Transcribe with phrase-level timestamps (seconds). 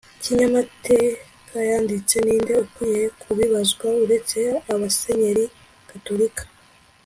[0.23, 4.39] kinyamatekayanditse, ninde ukwiye kubibazwa uretse
[4.73, 5.45] abasenyeri
[5.89, 6.43] gatolika